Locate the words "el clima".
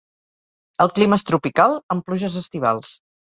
0.85-1.19